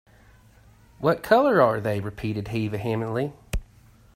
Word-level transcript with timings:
“What 0.97 1.21
colour 1.21 1.61
are 1.61 1.79
they?” 1.79 1.99
repeated 1.99 2.47
he 2.47 2.67
vehemently. 2.67 3.33